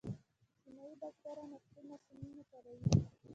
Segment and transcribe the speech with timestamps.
[0.61, 2.81] چینايي بزګران عصري ماشینونه کاروي.